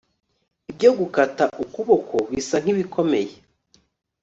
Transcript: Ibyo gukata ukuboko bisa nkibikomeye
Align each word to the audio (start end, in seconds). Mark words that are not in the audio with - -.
Ibyo 0.71 0.89
gukata 0.99 1.45
ukuboko 1.63 2.15
bisa 2.31 2.55
nkibikomeye 2.63 3.33